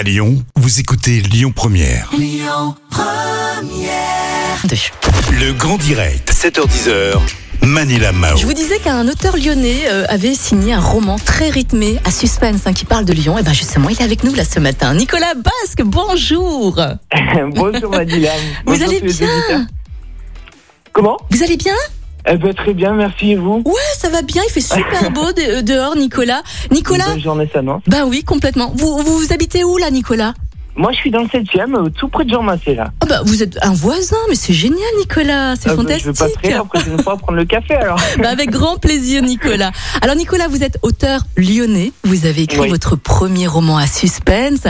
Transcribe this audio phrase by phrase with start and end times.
[0.00, 2.10] À Lyon, vous écoutez Lyon Première.
[5.30, 7.18] Le grand direct, 7h10h.
[7.60, 8.34] Manila Mao.
[8.38, 12.66] Je vous disais qu'un auteur lyonnais euh, avait signé un roman très rythmé à suspense
[12.66, 13.36] hein, qui parle de Lyon.
[13.36, 14.94] Et bien justement, il est avec nous là ce matin.
[14.94, 16.76] Nicolas Basque, bonjour.
[17.54, 17.90] Bonjour.
[17.90, 17.98] Vous
[18.64, 19.66] Bonjour allez tous les bien.
[20.94, 21.18] Comment?
[21.28, 21.76] Vous allez bien?
[22.26, 23.62] Eh ben, Très bien, merci et vous?
[23.64, 24.42] Ouais, ça va bien.
[24.48, 26.42] Il fait super beau de- dehors, Nicolas.
[26.70, 27.82] Nicolas bonne journée s'annonce.
[27.86, 28.72] Ben oui, complètement.
[28.76, 30.34] Vous, vous, vous habitez où là, Nicolas?
[30.80, 32.90] Moi, je suis dans le 7ème, euh, tout près de Jean Massé, là.
[33.02, 35.54] Ah bah, Vous êtes un voisin, mais c'est génial, Nicolas.
[35.54, 36.06] C'est Euh, ben, fantastique.
[36.06, 38.00] Je passerai la prochaine fois prendre le café, alors.
[38.18, 39.72] Bah, avec grand plaisir, Nicolas.
[40.00, 41.92] Alors, Nicolas, vous êtes auteur lyonnais.
[42.04, 42.68] Vous avez écrit Oui.
[42.70, 44.66] votre premier roman à suspense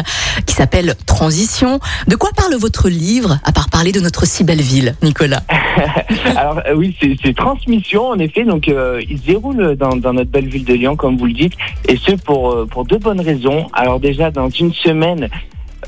[0.46, 1.78] qui s'appelle Transition.
[2.08, 5.42] De quoi parle votre livre, à part parler de notre si belle ville, Nicolas?
[6.36, 8.42] Alors, euh, oui, c'est transmission, en effet.
[8.42, 11.34] Donc, euh, il se déroule dans, dans notre belle ville de Lyon, comme vous le
[11.34, 11.54] dites.
[11.86, 13.68] Et ce, pour, euh, pour deux bonnes raisons.
[13.74, 15.28] Alors, déjà, dans une semaine...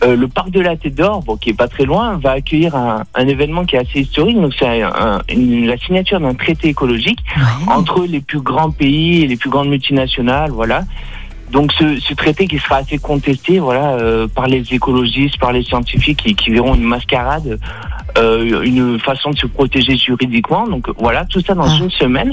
[0.04, 2.74] euh, le parc de la Tête d'Or, bon, qui est pas très loin, va accueillir
[2.74, 4.40] un, un événement qui est assez historique.
[4.40, 7.20] Donc, c'est un- la signature d'un traité écologique
[7.68, 10.82] entre les plus grands pays et les plus grandes multinationales, voilà.
[11.50, 15.62] Donc ce, ce traité qui sera assez contesté, voilà, euh, par les écologistes, par les
[15.62, 17.58] scientifiques qui, qui verront une mascarade,
[18.16, 20.66] euh, une façon de se protéger juridiquement.
[20.66, 21.78] Donc voilà, tout ça dans Ah.
[21.78, 22.32] une semaine.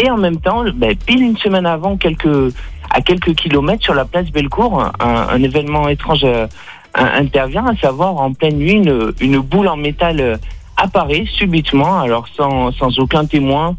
[0.00, 2.54] Et en même temps, ben, pile une semaine avant, quelques
[2.92, 6.46] à quelques kilomètres sur la place Bellecour, un, un événement étrange euh,
[6.94, 10.36] intervient, à savoir en pleine nuit, une, une boule en métal euh,
[10.76, 13.76] apparaît subitement, alors sans, sans aucun témoin,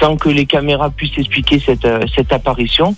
[0.00, 2.94] sans que les caméras puissent expliquer cette, euh, cette apparition.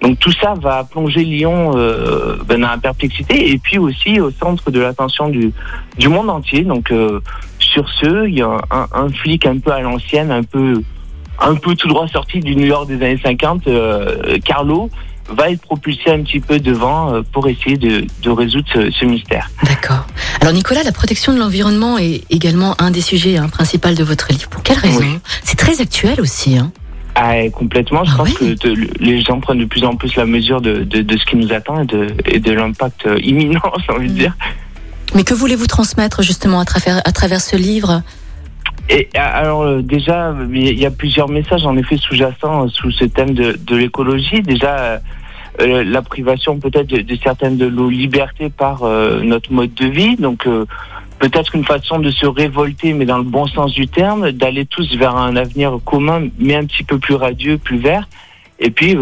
[0.00, 4.32] Donc tout ça va plonger Lyon euh, ben, dans la perplexité et puis aussi au
[4.32, 5.52] centre de l'attention du,
[5.96, 6.62] du monde entier.
[6.62, 7.20] Donc euh,
[7.58, 10.82] sur ce, il y a un, un flic un peu à l'ancienne, un peu
[11.38, 14.90] un peu tout droit sorti du New York des années 50, euh, Carlo,
[15.28, 19.04] va être propulsé un petit peu devant euh, pour essayer de, de résoudre ce, ce
[19.04, 19.50] mystère.
[19.64, 20.06] D'accord.
[20.40, 24.28] Alors, Nicolas, la protection de l'environnement est également un des sujets hein, principaux de votre
[24.32, 24.48] livre.
[24.48, 25.18] Pour quelle raison Oui.
[25.44, 26.58] C'est très actuel aussi.
[26.58, 26.72] Hein.
[27.14, 28.04] Ah, complètement.
[28.04, 30.60] Je Ah pense oui que de- les gens prennent de plus en plus la mesure
[30.60, 33.94] de, de, de ce qui nous attend et de, et de l'impact euh, imminent, j'ai
[33.94, 34.34] envie de dire.
[35.14, 38.02] Mais que voulez-vous transmettre justement à travers, à travers ce livre
[38.94, 43.06] Et alors euh, déjà, il y a plusieurs messages en effet sous-jacents euh, sous ce
[43.06, 44.42] thème de, l'écologie.
[44.42, 45.00] Déjà,
[45.62, 50.16] euh, la privation peut-être de, certaines de nos libertés par notre mode de vie.
[50.16, 50.46] Donc
[51.18, 54.94] peut-être une façon de se révolter, mais dans le bon sens du terme, d'aller tous
[54.96, 58.08] vers un avenir commun, mais un petit peu plus radieux, plus vert.
[58.58, 58.96] Et puis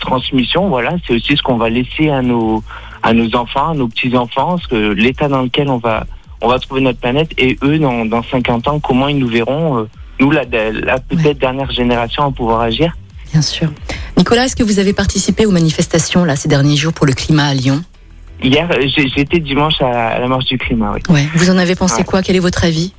[0.00, 2.62] transmission, voilà, c'est aussi ce qu'on va laisser à nos
[3.04, 6.04] à nos enfants, à nos petits enfants, ce l'état dans lequel on va
[6.40, 7.30] on va trouver notre planète.
[7.38, 9.88] Et eux dans, dans 50 ans comment ils nous verront euh,
[10.20, 12.96] nous la, la peut-être dernière génération à pouvoir agir?
[13.32, 13.70] Bien sûr.
[14.16, 17.46] Nicolas, est-ce que vous avez participé aux manifestations là, ces derniers jours pour le climat
[17.46, 17.82] à Lyon?
[18.42, 21.00] Hier euh, j'étais dimanche à, à la marche du climat oui.
[21.12, 21.26] Ouais.
[21.34, 22.04] Vous en avez pensé Ouais.
[22.04, 22.22] quoi?
[22.22, 22.92] Quel est votre avis?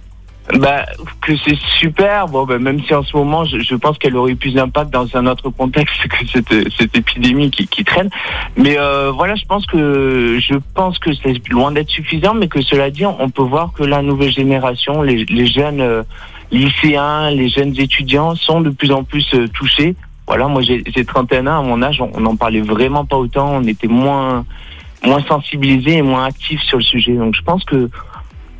[0.57, 0.85] Bah
[1.21, 2.27] que c'est super.
[2.27, 4.91] Bon bah, même si en ce moment je, je pense qu'elle aurait eu plus d'impact
[4.91, 8.09] dans un autre contexte que cette, cette épidémie qui, qui traîne.
[8.57, 12.61] Mais euh, voilà je pense que je pense que c'est loin d'être suffisant mais que
[12.61, 16.03] cela dit on peut voir que la nouvelle génération les, les jeunes euh,
[16.51, 19.95] lycéens les jeunes étudiants sont de plus en plus euh, touchés.
[20.25, 23.51] Voilà moi j'ai j'ai 31 ans à mon âge on n'en parlait vraiment pas autant.
[23.53, 24.45] On était moins
[25.05, 27.13] moins sensibilisés et moins actifs sur le sujet.
[27.13, 27.89] Donc je pense que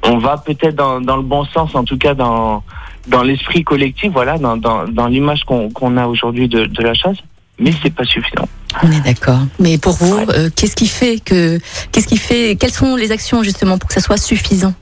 [0.04, 2.64] on va peut-être dans, dans le bon sens, en tout cas dans,
[3.08, 6.94] dans l'esprit collectif, voilà, dans, dans, dans l'image qu'on qu'on a aujourd'hui de, de la
[6.94, 7.18] chose,
[7.60, 8.48] mais c'est pas suffisant.
[8.84, 9.40] On est d'accord.
[9.60, 10.26] Mais pour vous, Ouais.
[10.36, 11.60] euh, qu'est-ce qui fait que,
[11.92, 14.74] qu'est-ce qui fait, quelles sont les actions justement pour que ça soit suffisant?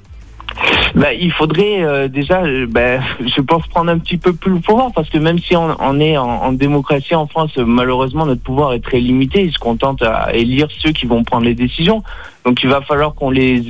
[0.95, 4.91] Bah, il faudrait euh, déjà, bah, je pense, prendre un petit peu plus le pouvoir,
[4.93, 8.41] parce que même si on, on est en, en démocratie en France, euh, malheureusement, notre
[8.41, 9.43] pouvoir est très limité.
[9.43, 12.03] Ils se contentent à élire ceux qui vont prendre les décisions.
[12.45, 13.61] Donc, il va falloir qu'on les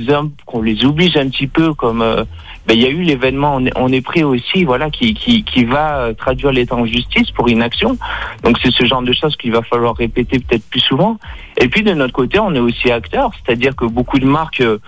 [0.46, 2.24] qu'on les oblige un petit peu, comme euh,
[2.68, 5.42] bah, il y a eu l'événement, on est, on est pris aussi, voilà, qui, qui,
[5.42, 7.96] qui va euh, traduire l'État en justice pour inaction.
[8.44, 11.16] Donc, c'est ce genre de choses qu'il va falloir répéter peut-être plus souvent.
[11.60, 14.78] Et puis, de notre côté, on est aussi acteurs, c'est-à-dire que beaucoup de marques euh,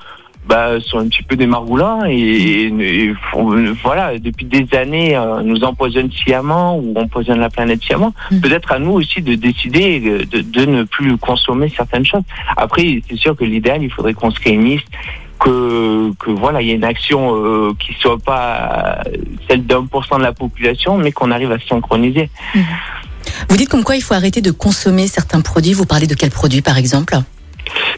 [0.50, 5.17] bah, sont un petit peu des margoulins et, et- et font- voilà, depuis des années,
[5.17, 8.12] euh, nous empoisonnent sciemment ou empoisonnent la planète sciemment.
[8.31, 8.41] Mm.
[8.41, 12.25] Peut-être à nous aussi de décider euh, de, de ne plus consommer certaines choses.
[12.64, 14.82] Après, c'est sûr que l'idéal, il faudrait qu'on se réunisse,
[15.38, 19.03] que, que voilà, il y ait une action euh, qui soit pas
[19.49, 22.29] celle d'un pour cent de la population, mais qu'on arrive à se synchroniser.
[23.49, 25.73] Vous dites comme quoi il faut arrêter de consommer certains produits.
[25.73, 27.14] Vous parlez de quels produits par exemple?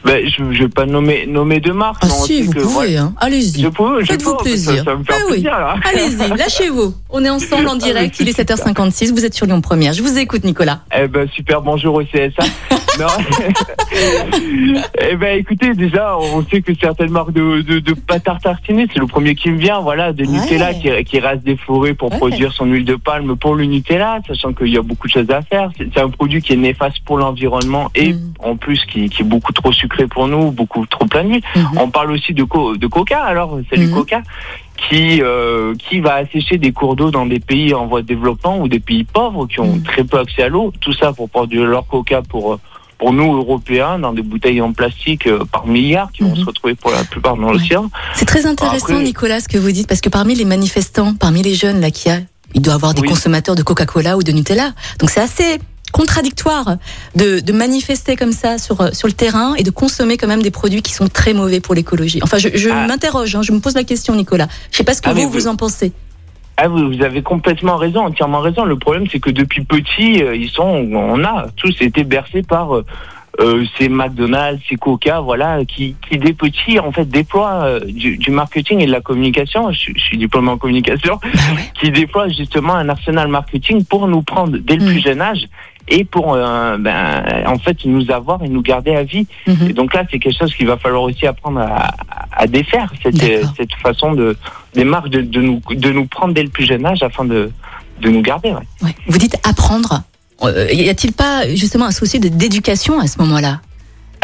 [0.05, 2.03] Ben, je ne vais pas nommer, nommer de marque.
[2.03, 3.15] Ah si, vous que, pouvez, hein.
[3.21, 3.63] allez-y.
[3.63, 4.85] Je peux, Faites-vous plaisir.
[4.85, 5.33] Ça, ça oui.
[5.33, 5.77] plaisir, là.
[5.89, 6.95] Allez-y, lâchez-vous.
[7.11, 9.93] On est ensemble en direct, il est 7h56, vous êtes sur Lyon Première.
[9.93, 10.81] Je vous écoute, Nicolas.
[10.97, 12.43] Eh ben super, bonjour au CSA.
[12.99, 13.07] non.
[14.99, 17.95] eh ben écoutez, déjà, on sait que certaines marques de, de, de
[18.43, 20.29] tartiner, c'est le premier qui me vient, voilà, de Ouais.
[20.39, 22.19] Nutella qui, qui rase des forêts pour Ouais.
[22.19, 25.31] produire son huile de palme pour le Nutella, sachant qu'il y a beaucoup de choses
[25.31, 25.71] à faire.
[25.77, 28.33] C'est c'est un produit qui est néfaste pour l'environnement et Mm.
[28.41, 31.29] en plus qui, qui est beaucoup trop sucré pour nous, beaucoup trop plein de.
[31.35, 31.43] Mhm.
[31.79, 33.95] On parle aussi de, co- de Coca, alors salut Mhm.
[33.95, 34.23] Coca,
[34.89, 38.59] qui euh, qui va assécher des cours d'eau dans des pays en voie de développement
[38.59, 39.83] ou des pays pauvres qui ont Mhm.
[39.83, 40.73] très peu accès à l'eau.
[40.81, 42.59] Tout ça pour produire leur Coca pour euh,
[42.99, 46.37] pour nous Européens dans des bouteilles en plastique euh, par milliards qui vont Mhm.
[46.37, 47.53] se retrouver pour la plupart dans Ouais.
[47.55, 47.91] l'océan.
[48.15, 51.43] C'est très intéressant, Après- Nicolas, ce que vous dites, parce que parmi les manifestants, parmi
[51.43, 52.21] les jeunes là qu'il y a,
[52.55, 53.09] il doit y avoir des Oui.
[53.09, 54.71] consommateurs de Coca-Cola ou de Nutella.
[55.01, 55.59] Donc c'est assez
[55.93, 56.77] contradictoire
[57.15, 60.43] de, de manifester comme ça sur, euh, sur le terrain et de consommer quand même
[60.43, 62.21] des produits qui sont très mauvais pour l'écologie.
[62.23, 62.87] Enfin, je, je Ah.
[62.87, 64.49] m'interroge, hein, je me pose la question, Nicolas.
[64.71, 65.93] Je sais pas ce que Ah, vous, vous vous- en pensez.
[66.57, 68.65] Ah, vous, vous avez complètement raison, entièrement raison.
[68.65, 70.63] Le problème, c'est que depuis petit, euh, ils sont,
[70.93, 72.85] on a tous été bercés par euh,
[73.41, 78.19] euh, ces McDonald's, ces Coca, voilà, qui, qui dès petits, en fait, déploient euh, du,
[78.19, 79.73] du marketing et de la communication.
[79.73, 81.73] Je, suis- je suis diplômé en communication, Bah ouais.
[81.81, 84.89] qui déploient justement un arsenal marketing pour nous prendre dès le Mm.
[84.89, 85.47] plus jeune âge
[85.89, 89.27] et pour, euh, ben, en fait, nous avoir et nous garder à vie.
[89.47, 89.71] Mhm.
[89.71, 91.95] Et donc là, c'est quelque chose qu'il va falloir aussi apprendre à,
[92.33, 93.53] à défaire, cette, D'accord.
[93.57, 94.37] cette façon de,
[94.75, 97.51] des marques de, de, nous, de nous prendre dès le plus jeune âge afin de,
[98.01, 98.51] de nous garder.
[98.51, 98.67] ouais.
[98.83, 98.95] Ouais.
[99.07, 100.03] Vous dites apprendre.
[100.43, 103.61] Euh, y a-t-il pas justement un souci de d'éducation à ce moment-là?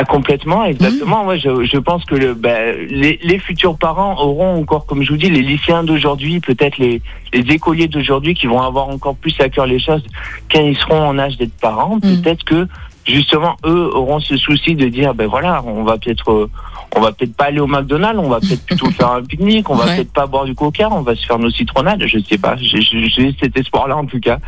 [0.01, 0.71] Ah, complètement, Mmh.
[0.71, 1.27] exactement.
[1.27, 5.11] Ouais, je, je pense que le, ben, les, les futurs parents auront encore, comme je
[5.11, 7.03] vous dis, les lycéens d'aujourd'hui, peut-être les,
[7.35, 10.05] les écoliers d'aujourd'hui qui vont avoir encore plus à cœur les choses
[10.53, 11.97] quand ils seront en âge d'être parents.
[11.97, 12.01] Mm.
[12.23, 12.69] Peut-être que
[13.09, 16.51] justement eux auront ce souci de dire, ben voilà, on va peut-être, euh,
[16.97, 19.75] on va peut-être pas aller au McDonald's, on va peut-être plutôt faire un pique-nique, on
[19.75, 19.97] va Ouais.
[19.97, 22.03] peut-être pas boire du Coca, on va se faire nos citronnades.
[22.07, 24.39] Je sais pas, j'ai- cet espoir-là en tout cas.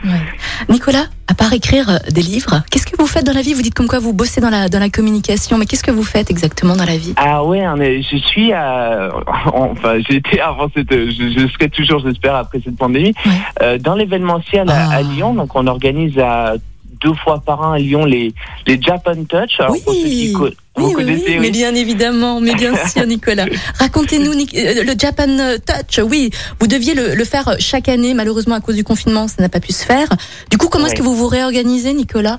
[0.69, 3.55] Nicolas, à part écrire euh, des livres, qu'est-ce que vous faites dans la vie?
[3.55, 6.03] Vous dites comme quoi vous bossez dans la, dans la communication, mais qu'est-ce que vous
[6.03, 7.15] faites exactement dans la vie?
[7.17, 7.63] Ah ouais,
[8.11, 9.11] je suis à,
[9.55, 13.33] enfin j'étais avant cette, je, je serai toujours j'espère après cette pandémie, Ouais.
[13.63, 14.97] euh, dans l'événementiel à, Ah.
[14.97, 15.35] à Lyon.
[15.35, 16.55] Donc on organise à
[17.01, 18.33] deux fois par an à Lyon les
[18.67, 19.59] les Japan Touch.
[19.59, 19.81] Alors, Oui.
[19.85, 21.39] pour ceux qui vous Oui, oui, connaissez, oui, oui.
[21.41, 23.47] mais bien évidemment, mais bien sûr, Nicolas.
[23.79, 25.27] Racontez-nous euh, le Japan
[25.67, 26.05] Touch.
[26.05, 26.31] Oui,
[26.61, 28.15] vous deviez le, le faire chaque année.
[28.15, 30.09] Malheureusement, à cause du confinement, ça n'a pas pu se faire.
[30.51, 32.39] Du coup, comment est-ce que vous vous réorganisez, Nicolas?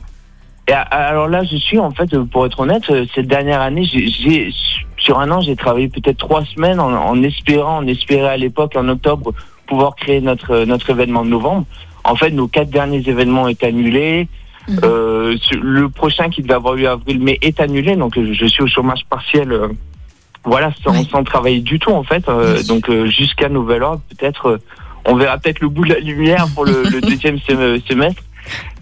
[0.68, 3.84] Et alors là, je suis en fait, euh, pour être honnête, euh, cette dernière année,
[3.84, 4.52] j'ai-
[4.98, 8.74] sur un an, j'ai travaillé peut-être trois semaines en, en espérant, on espérait à l'époque
[8.76, 9.34] en octobre
[9.66, 11.66] pouvoir créer notre euh, notre événement de novembre.
[12.04, 14.28] En fait, nos quatre derniers événements est annulés.
[14.84, 19.02] Euh, le prochain qui devait avoir eu avril-mai est annulé, donc je suis au chômage
[19.10, 19.52] partiel.
[19.52, 19.68] euh,
[20.44, 21.08] voilà, sans, Oui.
[21.12, 22.28] sans travailler du tout en fait.
[22.28, 22.66] Euh, Oui.
[22.68, 24.60] Donc jusqu'à nouvel ordre, peut-être,
[25.06, 28.22] on verra peut-être le bout de la lumière pour le, le deuxième sem- semestre.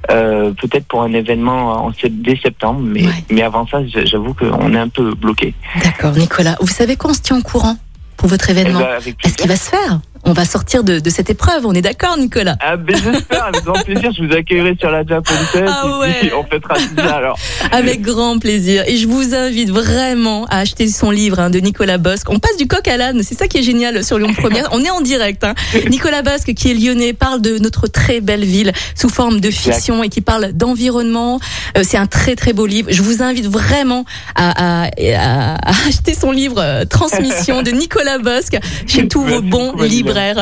[0.08, 3.14] Peut-être pour un événement en dès septembre, mais, Ouais.
[3.30, 5.54] mais avant ça, j'avoue qu'on est un peu bloqué.
[5.84, 6.56] D'accord, Nicolas.
[6.62, 7.76] Vous savez quoi On se tient au courant
[8.18, 8.80] pour votre Eh événement?
[8.80, 10.00] ben, avec Est-ce qu'il va se faire?
[10.25, 11.66] On va sortir de, de cette épreuve.
[11.66, 15.04] On est d'accord, Nicolas Ah ben j'espère, avec grand plaisir, je vous accueillerai sur la
[15.04, 15.24] Fest,
[15.68, 16.33] Ah et puis ouais.
[16.38, 17.38] on fêtera tout ça alors.
[17.71, 18.83] Avec grand plaisir.
[18.88, 22.30] Et je vous invite vraiment à acheter son livre hein, de Nicolas Bosque.
[22.30, 23.21] On passe du coq à l'âne.
[23.24, 24.68] C'est ça qui est génial sur Lyon Première.
[24.71, 25.44] On est en direct.
[25.44, 25.54] Hein.
[25.89, 30.04] Nicolas Bosque, qui est lyonnais, parle de notre très belle ville sous forme de fiction
[30.04, 31.39] et qui parle d'environnement.
[31.77, 32.89] Euh, c'est un très très beau livre.
[32.92, 34.06] Je vous invite vraiment
[34.36, 38.57] à, à- à- à acheter son livre euh, Transmission de Nicolas Bosque
[38.88, 39.83] chez tous vos bons beaucoup,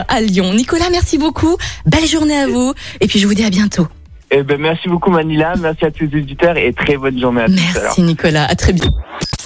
[0.07, 0.53] À Lyon.
[0.53, 1.57] Nicolas, merci beaucoup.
[1.86, 2.74] Belle journée à vous.
[3.01, 3.88] Et puis je vous dis à bientôt.
[4.29, 7.47] Eh ben merci beaucoup Manila, merci à tous les auditeurs et très bonne journée à
[7.47, 7.53] tous.
[7.53, 7.83] alors.
[7.83, 8.45] Merci Nicolas.
[8.45, 8.93] À très bientôt.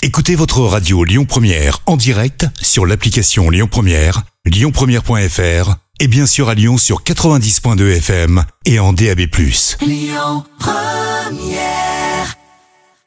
[0.02, 6.50] Écoutez votre radio Lyon Première en direct sur l'application Lyon Première, lyonpremière.fr et bien sûr
[6.50, 9.22] à Lyon sur 90.2 FM et en DAB+.